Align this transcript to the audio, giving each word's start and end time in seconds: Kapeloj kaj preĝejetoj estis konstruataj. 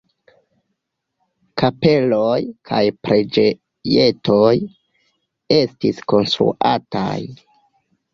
Kapeloj 1.63 2.37
kaj 2.69 2.79
preĝejetoj 3.07 4.53
estis 5.59 6.01
konstruataj. 6.15 7.15